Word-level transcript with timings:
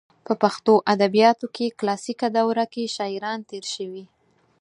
په 0.25 0.33
پښتو 0.41 0.73
ادبیاتو 0.93 1.45
کلاسیکه 1.79 2.27
دوره 2.37 2.65
کې 2.73 2.93
شاعران 2.95 3.39
تېر 3.49 3.65
شوي. 3.75 4.03